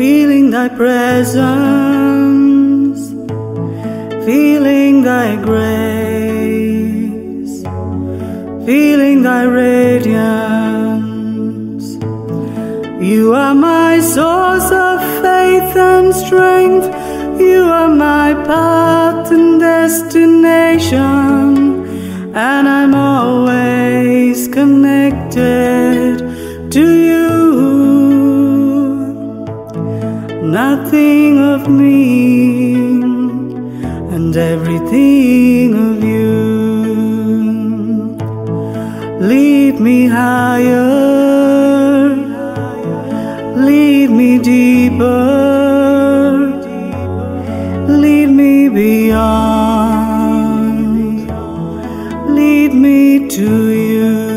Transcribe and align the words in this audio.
feeling 0.00 0.48
thy 0.50 0.66
presence, 0.66 1.40
feeling 4.24 5.02
thy 5.02 5.36
grace, 5.36 6.32
feeling 8.64 9.22
thy 9.22 9.42
radiance. 9.44 10.38
You 13.10 13.34
are 13.34 13.54
my 13.54 14.00
source 14.00 14.72
of 14.72 15.00
faith 15.20 15.76
and 15.76 16.14
strength. 16.14 16.86
You 17.38 17.64
are 17.64 17.90
my 17.90 18.32
path 18.46 19.30
and 19.30 19.60
destination, 19.60 21.04
and 22.34 22.66
I'm 22.66 22.94
always 22.94 24.48
connected 24.48 26.20
to 26.70 26.80
you. 26.80 27.19
nothing 30.50 31.38
of 31.38 31.68
me 31.68 32.82
and 34.14 34.36
everything 34.36 35.74
of 35.74 36.02
you. 36.02 36.40
Lead 39.20 39.78
me 39.80 40.06
higher, 40.06 40.88
lead 43.68 44.10
me 44.10 44.38
deeper, 44.38 45.06
lead 47.86 48.30
me 48.30 48.68
beyond, 48.68 50.10
lead 52.34 52.74
me 52.74 53.28
to 53.28 53.70
you. 53.70 54.29